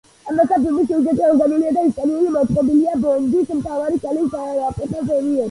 [0.29, 5.39] ამასთან, ფილმის სიუჟეტი ორიგინალურია და ისტორია მოთხრობილია ბონდის მთავარი ქალის, რვაფეხას მიერ.